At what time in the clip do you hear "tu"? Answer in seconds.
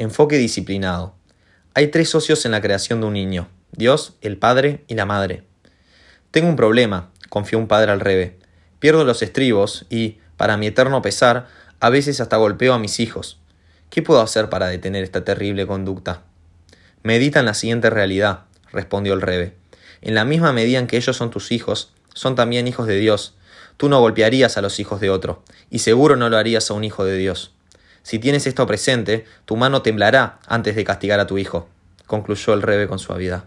29.44-29.54, 31.28-31.38